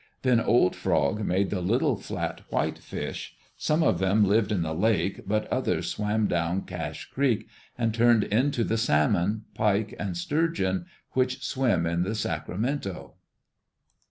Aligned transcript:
Then 0.23 0.39
Old 0.39 0.75
Frog 0.75 1.23
made 1.23 1.51
the 1.51 1.61
little 1.61 1.95
flat 1.95 2.41
whitefish. 2.49 3.35
Some 3.55 3.83
of 3.83 3.99
them 3.99 4.23
lived 4.25 4.51
in 4.51 4.63
the 4.63 4.73
lake, 4.73 5.27
but 5.27 5.45
others 5.53 5.91
swam 5.91 6.25
down 6.25 6.63
Cache 6.63 7.05
Creek, 7.13 7.47
and 7.77 7.93
turned 7.93 8.23
into 8.23 8.63
the 8.63 8.79
salmon, 8.79 9.43
pike, 9.53 9.93
and 9.99 10.17
sturgeon 10.17 10.87
which 11.11 11.45
swim 11.45 11.85
in 11.85 12.01
the 12.01 12.15
Sacramento. 12.15 13.13